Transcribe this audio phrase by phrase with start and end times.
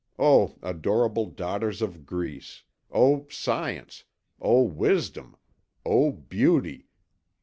[0.17, 2.63] O adorable daughters of Greece!
[2.89, 4.05] O Science!
[4.41, 5.35] O Wisdom!
[5.85, 6.87] O Beauty!